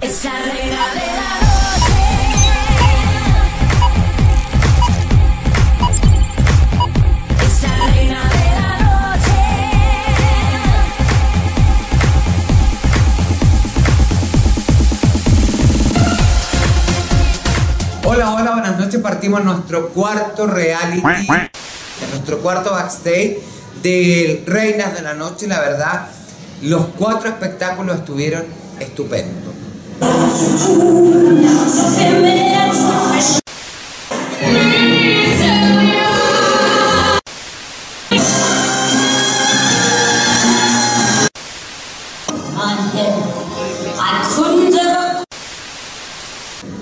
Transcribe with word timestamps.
Esa 0.00 0.30
de 0.30 0.38
de 0.38 0.70
noche. 0.70 0.78
Hola, 18.04 18.34
hola, 18.34 18.50
buenas 18.52 18.78
noches. 18.78 19.00
Partimos 19.00 19.42
nuestro 19.42 19.88
cuarto 19.88 20.46
reality, 20.46 21.02
nuestro 22.12 22.38
cuarto 22.38 22.70
backstage 22.70 23.38
del 23.82 24.44
Reinas 24.46 24.94
de 24.94 25.02
la 25.02 25.14
Noche. 25.14 25.48
La 25.48 25.58
verdad, 25.58 26.06
los 26.62 26.86
cuatro 26.96 27.28
espectáculos 27.28 27.96
estuvieron 27.96 28.44
estupendos. 28.78 29.67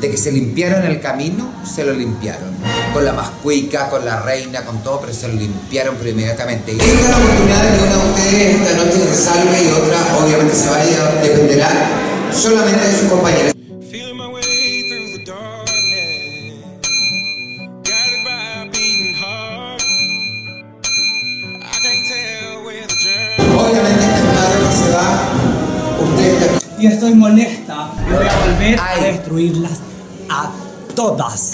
De 0.01 0.11
que 0.11 0.17
se 0.19 0.31
limpiaron 0.31 0.85
el 0.85 1.01
camino, 1.01 1.51
se 1.65 1.83
lo 1.85 1.95
limpiaron. 1.95 2.55
Con 2.93 3.05
la 3.05 3.13
mascuica, 3.13 3.89
con 3.89 4.05
la 4.05 4.21
reina, 4.21 4.65
con 4.65 4.83
todo, 4.83 5.01
pero 5.01 5.15
se 5.15 5.29
lo 5.29 5.35
limpiaron 5.35 5.97
pero 5.97 6.11
inmediatamente. 6.11 6.73
Y 6.73 6.77
tenga 6.77 7.09
la 7.09 7.17
oportunidad 7.17 7.63
de 7.63 7.79
que 7.79 7.85
una 7.85 7.97
de 7.97 8.11
ustedes 8.11 8.61
esta 8.61 8.77
noche 8.77 8.99
se 8.99 9.15
salve 9.15 9.63
y 9.63 9.69
otra 9.69 10.19
obviamente 10.23 10.55
se 10.55 10.69
vaya, 10.69 11.13
dependerá 11.23 12.06
solamente 12.33 12.87
de 12.87 12.99
sus 12.99 13.09
compañeros. 13.11 13.53
Obviamente 23.57 24.05
está 24.05 24.21
claro 24.21 24.69
que 24.69 24.77
se 24.77 24.91
va. 24.93 25.33
Usted 26.03 26.61
Y 26.79 26.87
estoy 26.87 27.15
molesta. 27.15 27.91
Voy 28.07 28.27
a 28.27 28.47
volver 28.47 28.79
Ay. 28.81 29.01
a 29.01 29.05
destruirlas 29.13 29.79
a 30.29 30.51
todas. 30.95 31.53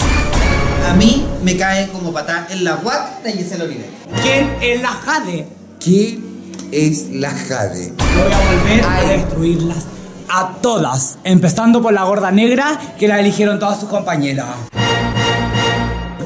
A 0.89 0.93
mí 0.95 1.25
me 1.43 1.55
cae 1.55 1.87
como 1.89 2.11
patá 2.11 2.47
en 2.49 2.63
la 2.63 2.75
guata 2.75 3.21
de 3.23 3.31
Giselle 3.33 3.63
Oliver. 3.63 3.89
¿Quién 4.21 4.57
es 4.61 4.81
la 4.81 4.89
Jade? 4.89 5.47
¿Quién 5.79 6.23
es 6.71 7.09
la 7.11 7.31
Jade? 7.31 7.93
Voy 7.97 8.33
a 8.33 8.37
volver 8.39 8.85
Ay. 8.85 9.05
a 9.05 9.09
destruirlas 9.17 9.85
a 10.29 10.57
todas. 10.61 11.17
Empezando 11.23 11.81
por 11.81 11.93
la 11.93 12.03
gorda 12.03 12.31
negra 12.31 12.79
que 12.97 13.07
la 13.07 13.19
eligieron 13.19 13.59
todas 13.59 13.79
sus 13.79 13.89
compañeras. 13.89 14.47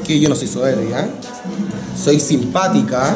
que 0.06 0.18
yo 0.18 0.28
no 0.30 0.34
soy 0.34 0.48
soberbia, 0.48 1.06
soy 1.94 2.18
simpática, 2.18 3.14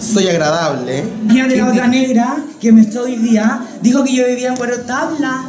soy 0.00 0.28
agradable. 0.28 1.04
Mía 1.22 1.46
de 1.46 1.56
la 1.56 1.68
otra 1.68 1.86
negra 1.86 2.36
que 2.60 2.72
me 2.72 2.82
echó 2.82 3.02
hoy 3.02 3.16
día 3.16 3.60
dijo 3.80 4.02
que 4.02 4.14
yo 4.14 4.26
vivía 4.26 4.48
en 4.48 4.56
Cuero 4.56 4.80
Tabla. 4.80 5.44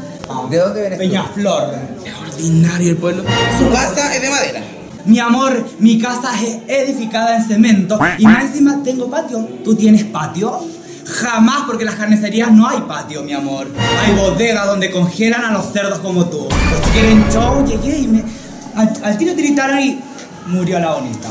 ¿De 0.50 0.58
dónde 0.58 0.92
tú? 0.92 0.98
Peñaflor. 0.98 1.74
Es 2.06 2.14
ordinario 2.16 2.92
el 2.92 2.98
pueblo. 2.98 3.24
Su 3.58 3.70
casa 3.72 4.16
es 4.16 4.22
de 4.22 4.30
madera. 4.30 4.62
Mi 5.06 5.20
amor, 5.20 5.66
mi 5.80 6.00
casa 6.00 6.32
es 6.42 6.60
edificada 6.68 7.36
en 7.36 7.44
cemento 7.44 8.00
y 8.18 8.26
más 8.26 8.46
encima 8.46 8.82
tengo 8.84 9.10
patio. 9.10 9.40
¿Tú 9.64 9.76
tienes 9.76 10.06
patio? 10.06 10.62
Jamás, 11.06 11.64
porque 11.68 11.84
en 11.84 11.88
las 11.90 11.96
carnicerías 11.96 12.52
no 12.52 12.68
hay 12.68 12.80
patio, 12.82 13.24
mi 13.24 13.34
amor. 13.34 13.68
Hay 14.06 14.14
bodega 14.16 14.66
donde 14.66 14.90
congelan 14.90 15.44
a 15.46 15.52
los 15.52 15.72
cerdos 15.74 16.00
como 16.00 16.26
tú. 16.26 16.48
Pues 16.48 16.82
si 16.86 16.92
quieren 16.92 17.26
show, 17.32 17.66
llegué 17.66 18.00
y 18.00 18.08
me... 18.08 18.24
Al, 18.76 18.92
al 19.04 19.18
tiro 19.18 19.34
tiritaron 19.36 19.80
y 19.80 20.00
murió 20.48 20.80
la 20.80 20.94
bonita. 20.94 21.30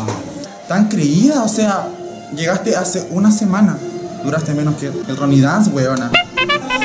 Tan 0.68 0.88
creída, 0.88 1.42
o 1.42 1.48
sea, 1.48 1.88
llegaste 2.36 2.76
hace 2.76 3.06
una 3.10 3.30
semana. 3.30 3.76
Duraste 4.22 4.54
menos 4.54 4.76
que 4.76 4.86
el 4.86 5.16
Ronnie 5.16 5.40
Dance, 5.40 5.70
weona. 5.70 6.10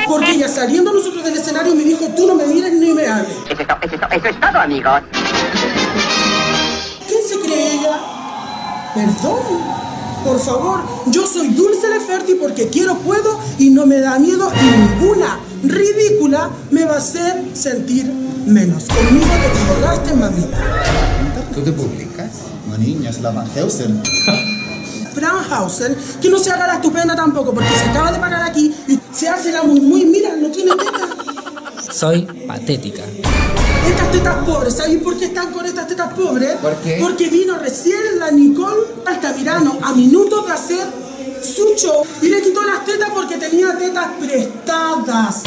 Porque 0.08 0.32
ella 0.32 0.48
saliendo 0.48 0.92
nosotros 0.92 1.22
del 1.22 1.36
escenario 1.36 1.74
me 1.74 1.84
dijo, 1.84 2.06
tú 2.16 2.26
no 2.26 2.34
me 2.34 2.46
mires 2.46 2.72
ni 2.72 2.92
me 2.94 3.06
hables. 3.06 3.36
Eso 3.50 3.62
es, 3.62 3.68
eso 3.82 3.94
es 3.94 4.00
to- 4.00 4.08
eso 4.10 4.28
es 4.28 4.40
todo, 4.40 4.58
amigos. 4.60 5.02
¿Quién 7.06 7.20
se 7.28 7.38
cree 7.46 7.74
ella? 7.74 8.00
Perdón. 8.94 9.87
Por 10.24 10.40
favor, 10.40 10.80
yo 11.06 11.26
soy 11.26 11.48
Dulce 11.48 11.88
Leferti 11.88 12.34
porque 12.34 12.68
quiero, 12.68 12.98
puedo 12.98 13.38
y 13.58 13.70
no 13.70 13.86
me 13.86 14.00
da 14.00 14.18
miedo 14.18 14.50
y 14.54 15.00
ninguna 15.00 15.38
ridícula 15.62 16.50
me 16.70 16.84
va 16.84 16.94
a 16.94 16.98
hacer 16.98 17.44
sentir 17.54 18.06
menos. 18.46 18.84
Conmigo 18.84 19.26
te 19.26 19.46
equivocaste, 19.46 20.14
mamita. 20.14 20.58
¿Tú 21.54 21.62
te 21.62 21.72
publicas? 21.72 22.30
No, 22.68 22.78
niña, 22.78 23.10
es 23.10 23.20
la 23.20 23.30
Van 23.30 23.48
Heusen. 23.54 24.02
Franhausen, 25.14 25.96
que 26.20 26.30
no 26.30 26.38
se 26.38 26.50
haga 26.50 26.66
la 26.66 26.74
estupenda 26.74 27.16
tampoco 27.16 27.52
porque 27.52 27.70
se 27.70 27.90
acaba 27.90 28.12
de 28.12 28.18
parar 28.18 28.42
aquí 28.42 28.72
y 28.86 28.98
se 29.12 29.28
hace 29.28 29.50
la 29.50 29.62
muy, 29.64 29.80
muy, 29.80 30.04
mira, 30.04 30.36
no 30.36 30.48
tiene 30.48 30.72
teta. 30.72 31.92
Soy 31.92 32.22
patética. 32.46 33.02
Estas 33.88 34.10
tetas 34.10 34.44
pobres, 34.44 34.74
¿sabes 34.74 35.02
por 35.02 35.18
qué 35.18 35.24
están 35.26 35.50
con 35.50 35.64
estas 35.64 35.86
tetas 35.86 36.12
pobres? 36.12 36.56
¿Por 36.56 36.76
qué? 36.76 36.98
Porque 37.00 37.28
vino 37.28 37.58
recién 37.58 38.18
la 38.18 38.30
Nicole 38.30 38.82
Altamirano 39.06 39.78
a 39.82 39.94
minutos 39.94 40.46
de 40.46 40.52
hacer 40.52 40.86
su 41.42 41.74
show 41.76 42.04
y 42.20 42.28
le 42.28 42.42
quitó 42.42 42.62
las 42.64 42.84
tetas 42.84 43.10
porque 43.14 43.38
tenía 43.38 43.76
tetas 43.78 44.08
prestadas. 44.20 45.42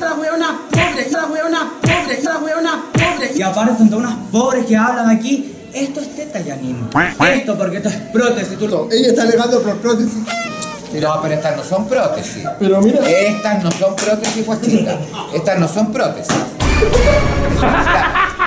La 0.00 0.14
weona 0.14 0.60
pobre, 0.70 1.10
la 1.10 1.26
weona 1.26 1.72
pobre, 1.82 2.22
la 2.22 2.38
weona 2.38 2.84
pobre. 2.92 3.32
Y 3.36 3.42
aparte 3.42 3.76
son 3.76 3.90
todas 3.90 4.06
unas 4.06 4.18
pobres 4.30 4.64
que 4.64 4.76
hablan 4.76 5.10
aquí. 5.10 5.54
Esto 5.72 6.00
es 6.00 6.16
teta, 6.16 6.40
Janine. 6.44 6.78
Esto 7.34 7.58
porque 7.58 7.76
esto 7.76 7.90
es 7.90 7.96
prótesis. 8.12 8.58
Tú 8.58 8.66
lo... 8.66 8.88
Ella 8.90 9.08
está 9.08 9.22
alegando 9.22 9.62
por 9.62 9.76
prótesis. 9.76 10.24
No, 10.92 11.22
pero 11.22 11.34
estas 11.34 11.56
no 11.56 11.62
son 11.62 11.86
prótesis. 11.86 12.44
Pero 12.58 12.80
mira. 12.80 13.00
Estas 13.08 13.62
no 13.62 13.70
son 13.70 13.94
prótesis, 13.94 14.44
pues 14.44 14.60
chicas. 14.62 14.96
Estas 15.32 15.58
no 15.58 15.68
son 15.68 15.92
prótesis. 15.92 16.34
Aquí, 17.62 17.68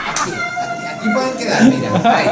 aquí, 0.10 0.32
aquí 0.96 1.10
pueden 1.14 1.34
quedar, 1.38 1.64
mira. 1.64 2.16
Ahí. 2.16 2.28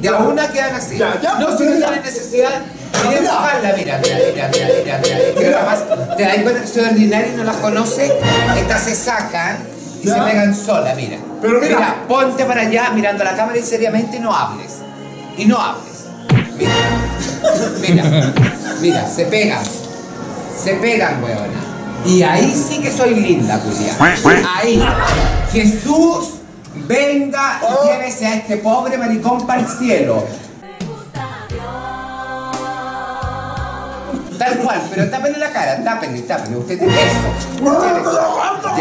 De 0.00 0.08
a 0.08 0.16
una 0.18 0.48
quedan 0.48 0.74
así. 0.74 0.98
no, 0.98 1.56
si 1.56 1.64
no 1.64 1.76
tienen 1.76 2.02
necesidad. 2.02 2.62
Mira, 3.08 3.74
mira, 3.76 3.76
mira, 3.76 3.98
mira, 3.98 4.48
mira, 4.52 4.98
mira, 4.98 5.00
mira. 5.36 5.58
Además, 5.58 5.84
te 6.16 6.22
das 6.22 6.36
cuenta 6.38 6.60
que 6.60 6.66
soy 6.66 6.84
ordinaria 6.84 7.32
y 7.32 7.36
no 7.36 7.44
las 7.44 7.56
conoce. 7.56 8.12
Estas 8.58 8.82
se 8.82 8.94
sacan 8.94 9.58
y 10.02 10.06
se 10.06 10.14
pegan 10.14 10.54
sola, 10.54 10.94
mira. 10.94 11.18
Pero 11.40 11.60
mira. 11.60 12.04
ponte 12.08 12.44
para 12.44 12.62
allá 12.62 12.90
mirando 12.90 13.22
a 13.22 13.26
la 13.32 13.36
cámara 13.36 13.58
y 13.58 13.62
seriamente 13.62 14.18
no 14.18 14.34
hables. 14.34 14.78
Y 15.36 15.44
no 15.46 15.60
hables. 15.60 16.06
Mira. 16.56 16.72
Mira, 17.80 18.32
mira, 18.80 19.08
se 19.08 19.26
pegan. 19.26 19.64
Se 20.62 20.74
pegan, 20.74 21.22
weona. 21.22 21.66
Y 22.04 22.22
ahí 22.22 22.54
sí 22.54 22.80
que 22.80 22.90
soy 22.90 23.14
linda, 23.14 23.60
Julia. 23.64 23.94
Ahí. 24.56 24.82
Jesús, 25.52 26.34
venga 26.86 27.60
y 27.62 27.86
llévese 27.86 28.26
a 28.26 28.34
este 28.36 28.58
pobre 28.58 28.98
maricón 28.98 29.46
para 29.46 29.60
el 29.60 29.68
cielo. 29.68 30.24
Tal 34.38 34.58
cual, 34.58 34.82
pero 34.90 35.10
tápenle 35.10 35.38
la 35.38 35.50
cara, 35.50 35.82
tápenle, 35.82 36.22
tápenle. 36.22 36.58
Usted 36.58 36.78
tiene 36.78 36.94
eso. 36.94 37.64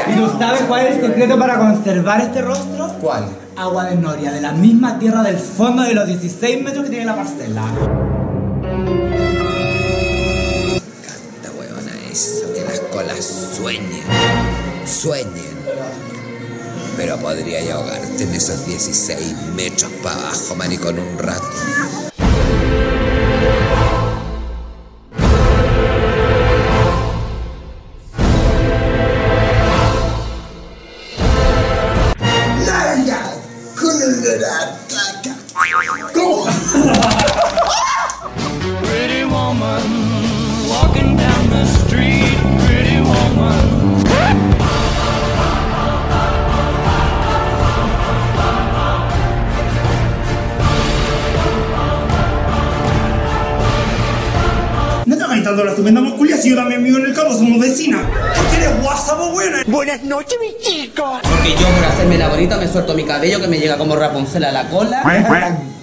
¿Y 0.07 0.16
tú 0.16 0.37
sabes 0.37 0.61
cuál 0.67 0.87
es 0.87 0.95
el 0.97 1.01
secreto 1.07 1.39
para 1.39 1.57
conservar 1.57 2.22
este 2.22 2.41
rostro? 2.41 2.87
¿Cuál? 3.01 3.25
Agua 3.55 3.85
de 3.85 3.95
Noria, 3.95 4.31
de 4.31 4.41
la 4.41 4.51
misma 4.51 4.99
tierra 4.99 5.23
del 5.23 5.37
fondo 5.37 5.83
de 5.83 5.93
los 5.93 6.07
16 6.07 6.61
metros 6.63 6.83
que 6.83 6.89
tiene 6.89 7.05
la 7.05 7.16
parcela. 7.16 7.63
Esta 10.75 11.51
huevona 11.51 11.91
eso, 12.11 12.53
que 12.53 12.61
las 12.61 12.79
colas 12.91 13.25
sueñen, 13.55 14.03
sueñen. 14.85 15.55
Pero 16.97 17.17
podría 17.19 17.75
ahogarte 17.75 18.23
en 18.23 18.33
esos 18.33 18.66
16 18.66 19.35
metros 19.55 19.91
para 20.03 20.16
abajo, 20.16 20.55
maricón, 20.55 20.99
un 20.99 21.17
rato. 21.17 21.45
Pretty 36.16 36.54
mostrando 55.55 55.63
la 55.66 55.72
estupenda 55.72 56.02
musculia 56.02 56.37
si 56.37 56.49
yo 56.49 56.55
también 56.55 56.84
vivo 56.84 56.97
en 56.97 57.05
el 57.05 57.13
campo, 57.13 57.34
somos 57.34 57.59
vecinas. 57.59 58.02
Porque 58.35 58.57
eres 58.57 58.81
guasa, 58.81 59.17
po, 59.17 59.31
buena. 59.31 59.63
Buenas 59.67 60.03
noches, 60.03 60.37
mis 60.41 60.57
chicos. 60.57 61.19
Porque 61.23 61.52
yo 61.52 61.67
por 61.67 61.85
hacerme 61.85 62.17
la 62.17 62.28
bonita 62.29 62.57
me 62.57 62.67
suelto 62.67 62.93
mi 62.93 63.03
cabello 63.05 63.40
que 63.40 63.47
me 63.47 63.57
llega 63.57 63.78
como 63.78 63.96
Rapunzel 63.96 64.43
a 64.46 64.52
la 64.52 64.67
cola. 64.69 65.02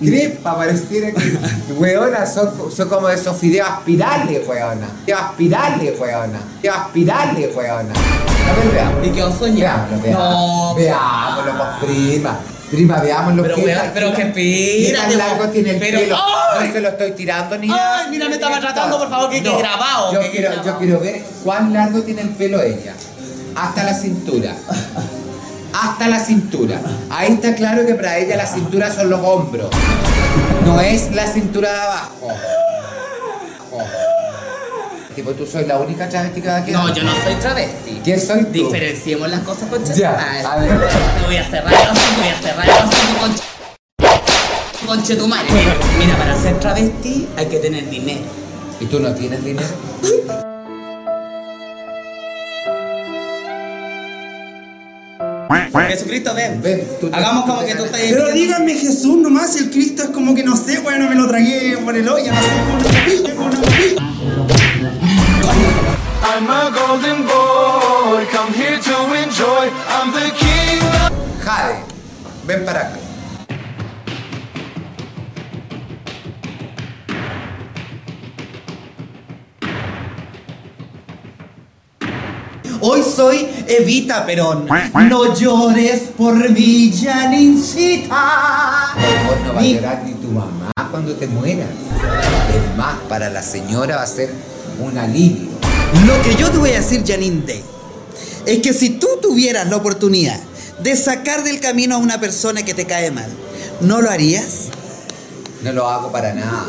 Crepa, 0.00 0.56
pareciera 0.56 1.12
que. 1.12 1.38
Weona, 1.74 2.26
son, 2.26 2.50
son 2.74 2.88
como 2.88 3.08
esos 3.08 3.36
fideos 3.38 3.69
aspirales, 3.69 4.46
weona. 4.46 4.88
Fideos 5.06 5.20
aspirales, 5.22 5.98
weona. 6.00 6.40
Fideos 6.60 6.76
aspirales, 6.76 7.56
weona. 7.56 7.92
A 7.92 8.56
ver, 8.56 8.72
veamos. 8.74 9.06
¿Y 9.06 9.10
qué 9.10 9.22
os 9.22 9.34
soñás? 9.38 9.88
Veámoslo, 9.90 10.02
veámoslo. 10.02 10.30
No, 10.30 10.74
Veámoslo, 10.74 11.52
pues, 11.80 11.90
prima. 11.92 12.38
Prima, 12.70 13.00
veámoslo. 13.00 13.42
Pero, 13.42 13.54
¿Qué 13.56 13.74
tal- 13.74 13.90
pero 13.94 14.10
qué 14.14 14.32
que 14.32 14.82
espérate, 14.82 14.86
¿Qué 14.86 14.92
tan 15.14 15.19
largo 15.19 15.48
tiene 15.52 15.70
el 15.72 15.78
Pero- 15.78 15.98
pelo? 16.00 16.16
¡Ay! 16.16 16.51
No 16.66 16.72
se 16.72 16.80
lo 16.80 16.88
estoy 16.88 17.12
tirando 17.12 17.58
ni 17.58 17.68
nada. 17.68 17.98
Ay, 17.98 18.10
mira, 18.10 18.28
me 18.28 18.34
estaba 18.34 18.60
tratando, 18.60 18.98
por 18.98 19.10
favor, 19.10 19.30
que 19.30 19.42
quede 19.42 19.56
grabado, 19.58 20.12
Yo 20.12 20.20
que 20.20 20.30
quiero, 20.30 20.64
yo 20.64 20.78
quiero 20.78 21.00
ver 21.00 21.22
cuán 21.44 21.72
largo 21.72 22.02
tiene 22.02 22.22
el 22.22 22.30
pelo 22.30 22.62
ella. 22.62 22.94
Hasta 23.56 23.84
la 23.84 23.94
cintura. 23.94 24.54
Hasta 25.72 26.08
la 26.08 26.20
cintura. 26.20 26.80
Ahí 27.10 27.32
está 27.32 27.54
claro 27.54 27.86
que 27.86 27.94
para 27.94 28.18
ella 28.18 28.36
la 28.36 28.46
cintura 28.46 28.92
son 28.92 29.10
los 29.10 29.20
hombros. 29.22 29.70
No 30.64 30.80
es 30.80 31.12
la 31.12 31.26
cintura 31.26 31.72
de 31.72 31.78
abajo. 31.78 32.28
Abajo. 33.72 33.88
Tipo, 35.14 35.32
tú 35.32 35.46
soy 35.46 35.66
la 35.66 35.78
única 35.78 36.08
travesti 36.08 36.40
que 36.40 36.48
va 36.48 36.56
a 36.56 36.64
quedar. 36.64 36.84
No, 36.84 36.94
yo 36.94 37.02
no 37.02 37.12
soy 37.22 37.34
travesti. 37.34 38.00
¿Quién 38.02 38.20
soy 38.20 38.44
tú? 38.44 38.52
Diferenciemos 38.52 39.28
las 39.28 39.40
cosas 39.40 39.68
con 39.68 39.84
Ya, 39.84 40.10
a 40.50 40.56
ver. 40.56 40.68
Te 40.68 41.26
voy 41.26 41.36
a 41.36 41.44
cerrar 41.44 41.72
el 41.74 41.90
hocico, 41.90 42.20
voy 42.20 42.28
a 42.28 42.38
cerrar 42.38 42.64
el 42.64 42.72
hocico 42.72 43.20
con 43.20 43.34
Conche 44.87 45.17
tu 45.17 45.29
madre. 45.29 45.49
Mira, 45.99 46.17
para 46.17 46.37
ser 46.37 46.58
travesti 46.61 47.29
hay 47.37 47.46
que 47.46 47.58
tener 47.58 47.88
dinero. 47.88 48.25
¿Y 48.81 48.87
tú 48.87 49.00
no 49.00 49.14
tienes 49.14 49.44
dinero? 49.44 49.69
Jesucristo, 55.88 56.34
ven. 56.34 56.61
Ven, 56.62 56.87
tú 57.00 57.11
Hagamos 57.12 57.44
como 57.44 57.64
que 57.64 57.75
tú 57.75 57.84
estás 57.84 58.00
Pero 58.00 58.31
díganme 58.32 58.75
Jesús 58.75 59.17
nomás, 59.19 59.56
el 59.56 59.70
Cristo 59.70 60.02
es 60.05 60.11
como 60.11 60.34
que 60.34 60.43
no 60.43 60.56
sé, 60.56 60.79
bueno, 60.81 61.08
me 61.08 61.14
lo 61.14 61.29
tragué 61.29 61.79
por 61.79 61.96
el 61.96 62.08
hoyo, 62.08 62.32
no 62.32 62.40
sé, 62.40 63.32
por 63.34 63.44
una. 63.46 63.58
I'm 66.25 66.49
a 66.49 66.70
golden 66.70 67.26
boy, 67.26 68.25
come 68.32 68.55
here 68.55 68.79
to 68.79 69.14
enjoy. 69.14 69.70
I'm 69.88 70.12
the 70.12 70.31
king 70.38 70.81
of 71.05 71.44
Jade, 71.44 71.84
ven 72.46 72.64
para 72.64 72.81
acá. 72.81 73.11
Hoy 82.84 83.00
soy 83.05 83.49
Evita 83.69 84.26
Perón. 84.26 84.67
No 85.08 85.37
llores 85.37 86.00
por 86.19 86.50
mi 86.50 86.93
Janincita. 86.93 88.17
No 89.46 89.55
va 89.55 89.61
a 89.61 89.62
llorar 89.62 90.02
ni 90.05 90.14
tu 90.14 90.26
mamá 90.26 90.73
cuando 90.90 91.14
te 91.14 91.29
mueras. 91.29 91.69
Es 91.69 92.76
más, 92.76 92.96
para 93.08 93.31
la 93.31 93.40
señora 93.40 93.94
va 93.94 94.02
a 94.02 94.06
ser 94.08 94.31
un 94.81 94.99
alivio. 94.99 95.50
Lo 96.05 96.23
que 96.23 96.34
yo 96.34 96.50
te 96.50 96.58
voy 96.58 96.70
a 96.70 96.81
decir, 96.81 97.05
Janine 97.06 97.46
Day, 97.46 97.62
es 98.46 98.58
que 98.58 98.73
si 98.73 98.90
tú 98.90 99.06
tuvieras 99.23 99.69
la 99.69 99.76
oportunidad 99.76 100.40
de 100.81 100.96
sacar 100.96 101.44
del 101.44 101.61
camino 101.61 101.94
a 101.94 101.99
una 101.99 102.19
persona 102.19 102.64
que 102.64 102.75
te 102.75 102.84
cae 102.84 103.12
mal, 103.12 103.31
¿no 103.81 104.02
lo 104.02 104.11
harías? 104.11 104.70
No 105.62 105.73
lo 105.73 105.88
hago 105.88 106.11
para 106.11 106.34
nada. 106.34 106.67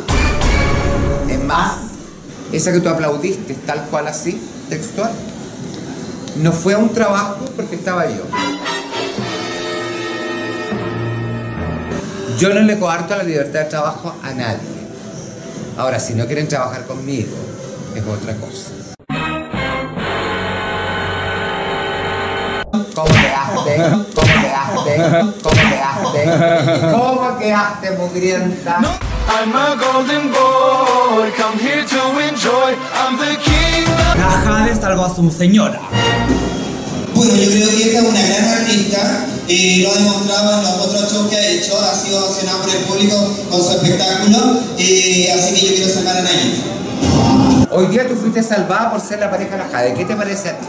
Es 1.28 1.44
más, 1.44 1.78
esa 2.52 2.72
que 2.72 2.82
tú 2.82 2.90
aplaudiste, 2.90 3.56
tal 3.66 3.88
cual 3.90 4.08
así, 4.08 4.40
textual, 4.70 5.12
no 6.38 6.52
fue 6.52 6.74
a 6.74 6.78
un 6.78 6.90
trabajo 6.90 7.46
porque 7.56 7.76
estaba 7.76 8.06
yo. 8.08 8.24
Yo 12.38 12.54
no 12.54 12.62
le 12.62 12.80
coarto 12.80 13.16
la 13.16 13.24
libertad 13.24 13.60
de 13.60 13.66
trabajo 13.66 14.16
a 14.24 14.32
nadie. 14.34 14.74
Ahora, 15.78 16.00
si 16.00 16.14
no 16.14 16.26
quieren 16.26 16.48
trabajar 16.48 16.86
conmigo, 16.86 17.36
es 17.96 18.04
otra 18.04 18.34
cosa. 18.36 18.72
¿Cómo 22.96 23.08
quedaste? 23.08 23.78
¿Cómo 24.14 24.34
quedaste? 24.42 24.96
¿Cómo 25.42 25.56
quedaste? 25.56 26.92
¿Cómo 26.92 27.38
quedaste, 27.40 27.92
mugrienta? 27.92 28.80
I'm 29.26 29.56
a 29.56 29.76
golden 29.76 30.32
boy, 30.32 31.32
come 31.38 31.58
here 31.58 31.86
to 31.86 32.20
enjoy. 32.20 32.76
I'm 32.94 33.18
the 33.18 33.38
king 33.42 33.63
Salvó 34.84 35.06
a 35.06 35.16
su 35.16 35.32
señora. 35.32 35.80
Bueno, 37.16 37.34
yo 37.38 37.52
creo 37.52 37.70
que 37.70 37.84
esta 37.86 38.00
es 38.00 38.06
una 38.06 38.22
gran 38.22 38.50
artista 38.50 39.26
y 39.48 39.82
lo 39.82 39.90
ha 39.90 39.96
demostrado 39.96 40.58
en 40.58 40.62
los 40.62 40.74
otros 40.74 41.10
shows 41.10 41.30
que 41.30 41.38
ha 41.38 41.52
hecho, 41.52 41.80
ha 41.80 41.96
sido 41.96 42.20
ovacionado 42.20 42.64
por 42.64 42.70
el 42.70 42.84
público 42.84 43.16
con 43.50 43.64
su 43.64 43.72
espectáculo, 43.72 44.60
y 44.78 45.28
así 45.28 45.54
que 45.54 45.68
yo 45.68 45.76
quiero 45.76 45.90
sacar 45.90 46.18
a 46.18 46.22
Nayib. 46.24 47.72
Hoy 47.72 47.88
día 47.88 48.10
tú 48.10 48.16
fuiste 48.16 48.44
salvada 48.44 48.92
por 48.92 49.00
ser 49.00 49.20
la 49.20 49.32
pareja 49.32 49.52
de 49.52 49.58
la 49.60 49.70
Jade. 49.70 49.94
¿Qué 49.94 50.04
te 50.04 50.18
parece 50.18 50.50
a 50.50 50.60
ti? 50.60 50.68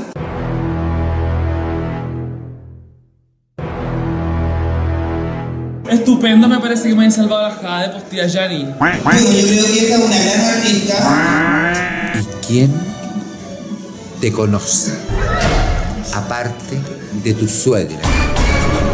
Estupendo, 5.90 6.46
me 6.46 6.60
parece 6.60 6.88
que 6.88 6.94
me 6.94 7.00
hayan 7.00 7.10
salvado 7.10 7.48
la 7.48 7.54
jade, 7.56 7.88
pues 7.90 8.08
tía 8.10 8.30
Janine. 8.30 8.76
Bueno, 8.78 9.00
yo 9.02 9.48
creo 9.48 9.64
que 9.64 9.78
esta 9.80 9.96
es 9.96 10.04
una 10.04 10.18
gran 10.18 10.40
artista. 10.54 12.12
¿Y 12.14 12.46
quién 12.46 12.93
te 14.24 14.32
conoce? 14.32 14.90
Aparte 16.14 16.80
de 17.22 17.34
tu 17.34 17.46
suegra, 17.46 17.98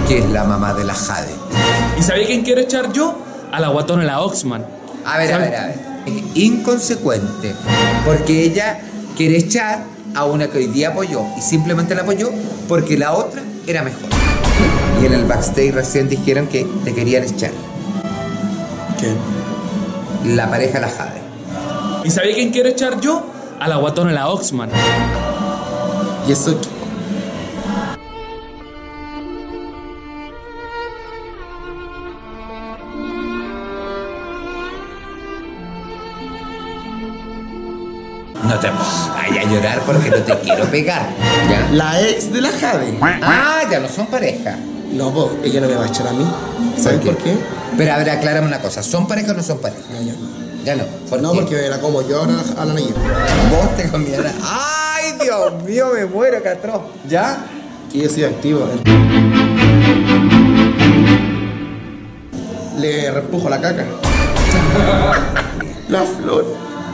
que 0.08 0.18
es 0.18 0.28
la 0.28 0.42
mamá 0.42 0.74
de 0.74 0.82
la 0.82 0.92
Jade. 0.92 1.32
¿Y 1.96 2.02
sabía 2.02 2.26
quién 2.26 2.42
quiero 2.42 2.60
echar 2.60 2.92
yo? 2.92 3.16
A 3.52 3.60
la 3.60 3.68
guatona, 3.68 4.02
la 4.02 4.22
Oxman. 4.22 4.66
A 5.04 5.18
ver, 5.18 5.32
a 5.32 5.38
ver, 5.38 5.54
a 5.54 5.66
ver. 5.66 5.80
Es 6.04 6.14
inconsecuente, 6.34 7.54
porque 8.04 8.42
ella 8.42 8.80
quiere 9.16 9.36
echar 9.36 9.84
a 10.16 10.24
una 10.24 10.48
que 10.48 10.58
hoy 10.58 10.66
día 10.66 10.88
apoyó 10.88 11.22
y 11.38 11.42
simplemente 11.42 11.94
la 11.94 12.02
apoyó 12.02 12.30
porque 12.66 12.98
la 12.98 13.12
otra 13.12 13.40
era 13.68 13.84
mejor. 13.84 14.10
Y 15.00 15.06
en 15.06 15.14
el 15.14 15.26
backstage 15.26 15.72
recién 15.72 16.08
dijeron 16.08 16.48
que 16.48 16.66
te 16.82 16.92
querían 16.92 17.22
echar. 17.22 17.52
¿Qué? 18.98 19.14
La 20.34 20.50
pareja 20.50 20.80
la 20.80 20.88
Jade. 20.88 21.20
¿Y 22.02 22.10
sabía 22.10 22.34
quién 22.34 22.50
quiero 22.50 22.68
echar 22.68 23.00
yo? 23.00 23.24
A 23.60 23.68
la 23.68 23.76
guatona, 23.76 24.10
la 24.10 24.28
Oxman. 24.28 24.70
Y 26.26 26.32
eso. 26.32 26.58
No 38.42 38.58
te 38.58 38.68
pongas 38.68 39.10
a 39.10 39.44
llorar 39.52 39.80
porque 39.84 40.10
no 40.10 40.16
te 40.16 40.38
quiero 40.38 40.64
pegar. 40.70 41.06
¿Ya? 41.50 41.68
La 41.72 42.00
ex 42.00 42.32
de 42.32 42.40
la 42.40 42.50
Jade. 42.50 42.98
Ah, 43.22 43.60
ya 43.70 43.80
no 43.80 43.88
son 43.88 44.06
pareja. 44.06 44.56
No, 44.92 45.10
pues 45.12 45.28
ella 45.44 45.60
no 45.60 45.68
me 45.68 45.74
va 45.74 45.84
a 45.84 45.88
echar 45.88 46.08
a 46.08 46.12
mí. 46.12 46.26
¿Sabes 46.76 47.00
por 47.00 47.16
qué? 47.18 47.36
Pero 47.76 47.92
a 47.92 47.98
ver, 47.98 48.10
aclárame 48.10 48.46
una 48.46 48.60
cosa. 48.60 48.82
¿Son 48.82 49.06
pareja 49.06 49.32
o 49.32 49.34
no 49.34 49.42
son 49.42 49.58
pareja? 49.58 49.82
Ya, 49.92 50.00
ya. 50.00 50.14
Ya 50.64 50.76
no. 50.76 50.84
¿Por 51.08 51.20
No, 51.22 51.32
qué? 51.32 51.38
porque 51.40 51.68
la 51.68 51.80
como 51.80 52.06
yo 52.06 52.20
ahora 52.20 52.34
a 52.58 52.64
la 52.64 52.72
Nayib. 52.74 52.94
Vos 52.94 53.76
te 53.76 53.88
comieras. 53.88 54.34
¡Ay, 55.00 55.14
Dios 55.22 55.62
mío, 55.62 55.86
me 55.94 56.04
muero, 56.04 56.42
Catro! 56.42 56.90
¿Ya? 57.08 57.38
Que 57.90 58.00
yo 58.00 58.10
soy 58.10 58.24
activo. 58.24 58.68
Le 62.78 63.10
repujo 63.10 63.48
la 63.48 63.60
caca. 63.60 63.84
La 65.88 66.02
flor. 66.02 66.44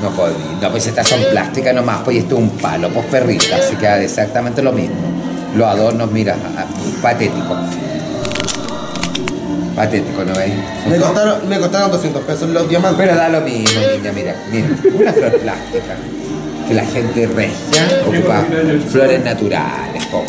No 0.03 0.11
podí. 0.11 0.35
No, 0.61 0.71
pues 0.71 0.87
estas 0.87 1.09
son 1.09 1.21
plásticas 1.31 1.75
nomás, 1.75 2.03
pues 2.05 2.17
y 2.17 2.19
esto 2.21 2.37
es 2.37 2.43
un 2.43 2.51
palo, 2.51 2.89
pues 2.91 3.07
perrita, 3.07 3.57
así 3.57 3.77
que 3.77 4.05
exactamente 4.05 4.63
lo 4.63 4.73
mismo. 4.73 4.97
Los 5.55 5.67
adornos, 5.67 6.11
mira, 6.11 6.37
patético. 7.03 7.57
Patético, 9.75 10.25
¿no 10.25 10.35
veis? 10.35 10.55
Son 10.83 10.93
Me 10.93 10.99
costaron, 10.99 11.49
me 11.49 11.59
costaron 11.59 11.91
200 11.91 12.23
pesos 12.25 12.49
los 12.51 12.69
diamantes. 12.69 12.99
Pero 12.99 13.17
da 13.17 13.29
lo 13.29 13.41
mismo, 13.43 13.81
niña, 13.81 14.13
mira, 14.13 14.35
mira, 14.51 14.69
una 14.99 15.13
flor 15.13 15.39
plástica. 15.39 15.97
Que 16.67 16.75
la 16.75 16.85
gente 16.85 17.27
regia 17.29 18.03
ocupa 18.05 18.45
flores 18.91 19.25
naturales, 19.25 20.05
po. 20.07 20.25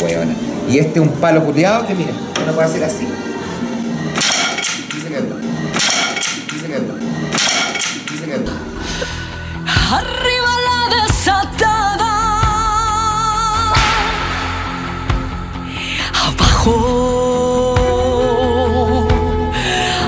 Y 0.70 0.78
este 0.78 1.00
es 1.00 1.06
un 1.06 1.12
palo 1.14 1.44
culiado 1.44 1.86
que 1.86 1.94
mira, 1.94 2.12
uno 2.42 2.52
puede 2.52 2.68
hacer 2.68 2.84
así. 2.84 3.08
Arriba 9.90 10.52
la 10.68 10.80
desatada. 11.02 12.12
Abajo. 16.26 16.76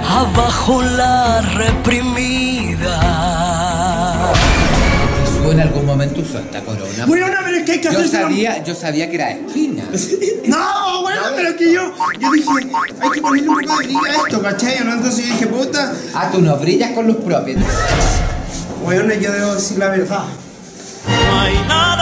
Abajo 0.06 0.82
la 0.82 1.40
reprimida. 1.40 2.29
Esta 6.20 6.60
corona? 6.60 7.06
Weona, 7.06 7.40
pero 7.44 7.56
es 7.56 7.64
que 7.64 7.72
hay 7.72 7.78
que 7.80 7.84
yo 7.84 7.90
hacerse 7.90 8.16
la- 8.16 8.22
sabía, 8.22 8.62
yo 8.64 8.74
sabía 8.74 9.08
que 9.08 9.14
era 9.16 9.30
espina. 9.30 9.84
No, 10.46 11.02
bueno, 11.02 11.20
pero 11.36 11.48
es 11.50 11.54
que 11.56 11.72
yo, 11.72 11.92
yo 12.18 12.30
dije, 12.32 12.48
hay 13.00 13.10
que 13.10 13.20
ponerle 13.20 13.48
un 13.48 13.60
poco 13.60 13.78
de 13.78 13.84
brillo 13.86 14.00
a 14.04 14.26
esto, 14.26 14.42
¿cachai? 14.42 14.84
¿no? 14.84 14.92
Entonces 14.94 15.26
yo 15.26 15.32
dije, 15.34 15.46
puta, 15.46 15.92
Ah, 16.14 16.28
tú 16.32 16.40
no 16.40 16.56
brillas 16.56 16.90
con 16.92 17.06
los 17.06 17.16
propios. 17.16 17.60
bueno, 18.82 19.14
yo 19.14 19.32
debo 19.32 19.54
decir 19.54 19.78
la 19.78 19.88
verdad. 19.90 20.24
No 21.06 21.40
hay 21.40 21.54
nada 21.68 21.99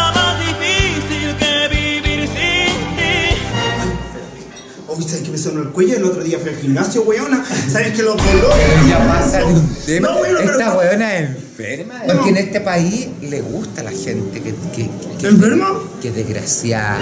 ¿sabes 5.07 5.23
qué 5.23 5.31
me 5.31 5.38
sonó 5.38 5.62
el 5.62 5.69
cuello? 5.69 5.97
El 5.97 6.05
otro 6.05 6.23
día 6.23 6.38
fui 6.38 6.49
al 6.50 6.57
gimnasio, 6.57 7.02
weona. 7.02 7.45
¿Sabes 7.71 7.95
que 7.97 8.02
los 8.02 8.17
dolores? 8.17 8.57
Pero 8.75 8.88
ya 8.88 9.07
pasa 9.09 9.38
de 9.38 9.45
un 9.45 9.75
tema. 9.87 10.09
No, 10.09 10.17
weona, 10.21 10.40
Esta 10.52 10.75
weona 10.76 11.19
es 11.19 11.28
enferma. 11.31 11.95
Porque 12.07 12.28
en 12.31 12.37
este 12.38 12.61
país 12.61 13.09
le 13.23 13.40
gusta 13.40 13.81
a 13.81 13.85
la 13.85 13.90
gente 13.90 14.40
que. 14.40 14.55
que, 14.75 14.90
que 15.21 15.26
¿Enferma? 15.28 15.69
Que 16.00 16.09
es 16.09 16.14
desgraciada, 16.14 16.99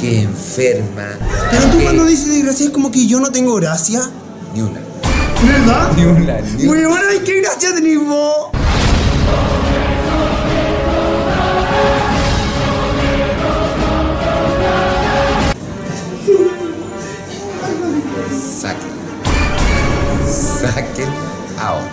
que 0.00 0.22
enferma. 0.22 1.08
Pero 1.50 1.64
tú 1.70 1.78
que- 1.78 1.84
cuando 1.84 2.04
dices 2.06 2.28
desgracia 2.28 2.66
es 2.66 2.72
como 2.72 2.90
que 2.90 3.06
yo 3.06 3.20
no 3.20 3.30
tengo 3.30 3.54
gracia. 3.56 4.00
Ni 4.54 4.62
una. 4.62 4.80
¿Verdad? 5.46 5.92
Ni 5.96 6.04
una, 6.04 6.40
ni 6.40 6.66
una. 6.66 6.72
Weona, 6.88 7.24
qué 7.24 7.40
gracia 7.40 7.74
tenés 7.74 7.98
vos. 7.98 8.48
Saquen. 18.30 18.90
Saquen 20.26 21.08
ahora. 21.58 21.90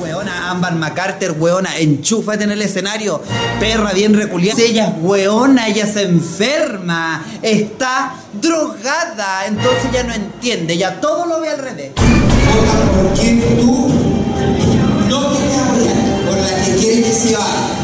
Weona, 0.00 0.50
Amber 0.50 0.72
McCarter, 0.72 1.32
weona, 1.32 1.76
enchúfate 1.76 2.44
en 2.44 2.52
el 2.52 2.62
escenario. 2.62 3.22
Perra 3.58 3.92
bien 3.92 4.14
reculiada. 4.14 4.60
Ella 4.62 4.86
es 4.86 4.92
weona, 5.02 5.68
ella 5.68 5.86
se 5.86 6.04
enferma. 6.04 7.22
Está 7.42 8.14
drogada. 8.40 9.46
Entonces 9.46 9.92
ya 9.92 10.02
no 10.02 10.14
entiende, 10.14 10.78
ya 10.78 11.00
todo 11.00 11.26
lo 11.26 11.40
ve 11.40 11.50
al 11.50 11.58
revés. 11.58 11.92
Vota 11.96 12.92
por 12.92 13.12
quien 13.12 13.40
tú 13.58 13.88
no 15.08 15.30
quieres 15.32 15.96
por 16.26 16.38
la 16.38 16.64
que 16.64 16.76
quieres 16.76 17.04
que 17.04 17.12
se 17.12 17.36
vaya. 17.36 17.79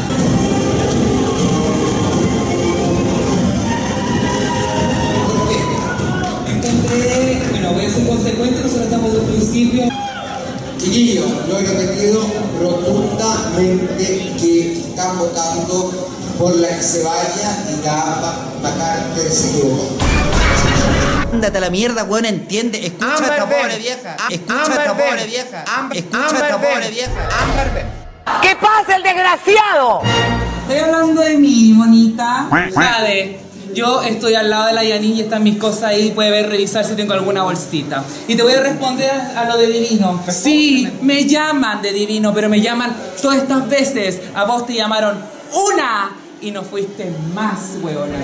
Lo 11.47 11.57
he 11.57 11.61
repetido 11.63 12.21
rotundamente 12.61 14.33
que 14.39 14.73
están 14.73 15.17
votando 15.17 16.09
por 16.37 16.55
la 16.55 16.67
que 16.69 16.83
se 16.83 17.03
vaya 17.03 17.57
y 17.69 17.85
la 17.85 18.33
Macarte 18.61 19.29
se 19.29 19.49
equivocó. 19.57 19.89
Ándate 21.33 21.57
a 21.57 21.61
la 21.61 21.69
mierda, 21.69 22.03
weón, 22.03 22.25
entiende. 22.25 22.85
Escucha 22.85 23.07
a 23.07 23.15
esta 23.15 23.43
Amber, 23.43 23.59
pobre 23.61 23.77
vieja. 23.77 24.17
Escucha 24.29 24.53
a 24.53 24.63
Amber, 24.65 24.79
esta 24.79 24.93
ven. 24.93 25.07
pobre 25.09 25.25
vieja. 25.27 25.65
Amber- 25.77 25.97
Escucha 25.97 26.17
a 26.17 26.27
Amber, 26.29 26.43
esta 26.43 26.57
pobre 26.61 26.89
vieja. 26.89 27.29
Amber. 27.41 27.85
¿Qué 28.41 28.55
pasa, 28.61 28.95
el 28.97 29.03
desgraciado? 29.03 30.01
Estoy 30.61 30.79
hablando 30.79 31.21
de 31.21 31.37
mí, 31.37 31.73
bonita. 31.73 32.47
Jade, 32.75 33.39
yo 33.77 34.01
estoy 34.01 34.33
al 34.33 34.49
lado 34.49 34.65
de 34.65 34.73
la 34.73 34.83
Yanin 34.83 35.17
y 35.17 35.21
están 35.21 35.43
mis 35.43 35.57
cosas 35.57 35.83
ahí. 35.83 36.09
Puede 36.09 36.31
ver, 36.31 36.49
revisar 36.49 36.83
si 36.83 36.95
tengo 36.95 37.13
alguna 37.13 37.43
bolsita. 37.43 38.03
Y 38.27 38.35
te 38.35 38.41
voy 38.41 38.53
a 38.53 38.61
responder 38.61 39.11
a, 39.11 39.41
a 39.41 39.45
lo 39.45 39.55
de 39.55 39.67
divino. 39.67 40.19
Sí, 40.29 40.89
me 41.03 41.25
llaman 41.25 41.83
de 41.83 41.93
divino, 41.93 42.33
pero 42.33 42.49
me 42.49 42.59
llaman 42.59 42.97
todas 43.21 43.37
estas 43.37 43.69
veces. 43.69 44.19
A 44.33 44.45
vos 44.45 44.65
te 44.65 44.73
llamaron 44.73 45.19
una 45.53 46.11
y 46.41 46.49
no 46.49 46.63
fuiste 46.63 47.13
más, 47.35 47.77
huevona. 47.79 48.17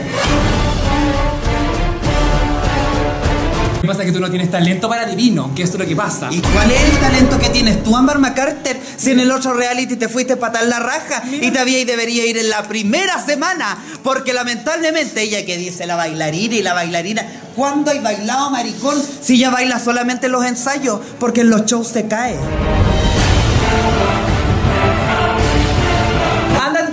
Que 3.84 3.88
pasa 3.90 4.04
es 4.04 4.06
que 4.08 4.14
tú 4.14 4.22
no 4.22 4.30
tienes 4.30 4.50
talento 4.50 4.88
para 4.88 5.06
divino, 5.06 5.54
que 5.54 5.64
eso 5.64 5.74
es 5.74 5.80
lo 5.80 5.86
que 5.86 5.94
pasa. 5.94 6.30
¿Y 6.32 6.40
cuál 6.40 6.72
es 6.72 6.82
el 6.86 7.00
talento 7.02 7.38
que 7.38 7.50
tienes 7.50 7.84
tú, 7.84 7.98
Amber 7.98 8.18
McCarter? 8.18 8.80
Si 8.96 9.12
en 9.12 9.20
el 9.20 9.30
otro 9.30 9.54
reality 9.54 9.98
te 9.98 10.08
fuiste 10.08 10.38
patar 10.38 10.68
la 10.68 10.80
raja 10.80 11.22
y 11.30 11.52
te 11.52 11.60
había 11.60 11.80
y 11.80 11.84
debería 11.84 12.26
ir 12.26 12.38
en 12.38 12.50
la 12.50 12.64
primera 12.64 13.20
semana, 13.26 13.78
porque 14.02 14.32
lamentablemente 14.32 15.24
ella 15.24 15.46
que 15.46 15.58
dice 15.58 15.86
la 15.86 15.98
bailarina 15.98 16.56
y 16.56 16.62
la 16.62 16.74
bailarina, 16.74 17.26
¿cuándo 17.58 17.92
hay 17.92 18.00
bailado 18.00 18.52
maricón 18.52 18.96
si 19.22 19.34
ella 19.34 19.50
baila 19.50 19.78
solamente 19.80 20.28
en 20.28 20.32
los 20.32 20.46
ensayos? 20.46 21.02
Porque 21.20 21.42
en 21.42 21.50
los 21.50 21.66
shows 21.66 21.90
se 21.90 22.08
cae. 22.08 22.38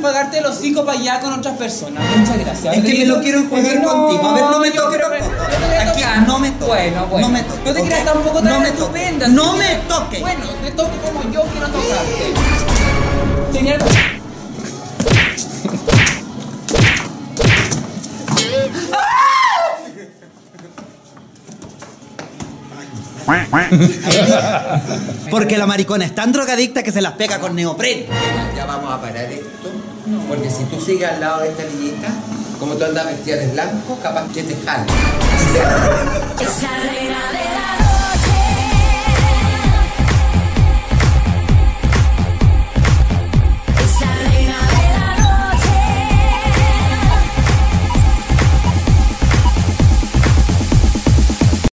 Pagarte 0.01 0.39
el 0.39 0.47
hocico 0.47 0.85
para 0.85 0.99
allá 0.99 1.21
con 1.21 1.33
otras 1.33 1.57
personas. 1.57 2.05
Muchas 2.17 2.39
gracias. 2.39 2.77
Es 2.77 2.85
que 2.85 2.99
me 2.99 3.07
lo 3.07 3.21
quiero 3.21 3.41
enjuagar 3.41 3.83
contigo. 3.83 4.29
A 4.29 4.35
ver, 4.35 4.45
no 4.45 4.59
me 4.59 4.71
toques 4.71 5.01
Aquí, 5.81 6.03
no 6.27 6.39
me 6.39 6.51
toques. 6.53 6.69
Bueno, 6.69 7.07
bueno. 7.07 7.29
No 7.29 7.33
me 7.33 7.43
toques, 7.43 7.65
No 7.65 7.73
te 7.73 7.83
creas 7.83 8.05
tampoco 8.05 8.41
No 8.41 8.51
tan 8.51 8.67
estupenda. 8.67 9.29
No 9.29 9.57
me 9.57 9.75
toques. 9.89 10.21
Bueno, 10.21 10.45
te 10.65 10.71
toque 10.73 10.97
como 10.99 11.23
yo 11.33 11.43
quiero 11.43 11.67
tocarte. 11.69 12.33
Tenía 13.53 13.79
Porque 25.31 25.57
la 25.57 25.67
maricona 25.67 26.05
es 26.05 26.15
tan 26.15 26.33
drogadicta 26.33 26.83
que 26.83 26.91
se 26.93 27.01
las 27.01 27.13
pega 27.13 27.39
con 27.39 27.55
neopren. 27.55 28.07
Ya 28.57 28.67
vamos 28.67 28.93
a 28.93 29.01
parar 29.01 29.31
esto. 29.31 29.71
Porque 30.29 30.51
si 30.51 30.65
tú 30.65 30.81
sigues 30.81 31.09
al 31.09 31.21
lado 31.21 31.43
de 31.43 31.49
esta 31.49 31.65
niñita, 31.65 32.09
como 32.59 32.75
tú 32.75 32.85
andas 32.85 33.07
vestida 33.07 33.37
de 33.37 33.49
blanco, 33.49 33.99
capaz 34.03 34.31
que 34.33 34.43
te 34.43 34.57
jale. 34.65 34.87